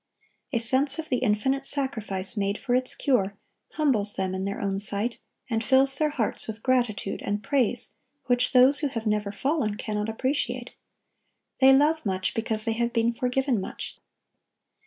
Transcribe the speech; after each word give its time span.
A 0.51 0.57
sense 0.57 0.97
of 0.97 1.09
the 1.09 1.17
infinite 1.19 1.63
sacrifice 1.63 2.35
made 2.35 2.57
for 2.57 2.73
its 2.73 2.95
cure, 2.95 3.37
humbles 3.73 4.15
them 4.15 4.33
in 4.33 4.45
their 4.45 4.59
own 4.59 4.79
sight, 4.79 5.19
and 5.47 5.63
fills 5.63 5.99
their 5.99 6.09
hearts 6.09 6.47
with 6.47 6.63
gratitude 6.63 7.21
and 7.23 7.43
praise 7.43 7.93
which 8.25 8.51
those 8.51 8.79
who 8.79 8.87
have 8.87 9.05
never 9.05 9.31
fallen 9.31 9.75
cannot 9.77 10.09
appreciate. 10.09 10.71
They 11.59 11.71
love 11.71 12.03
much, 12.03 12.33
because 12.33 12.63
they 12.65 12.73
have 12.73 12.91
been 12.91 13.13
forgiven 13.13 13.61
much. 13.61 13.99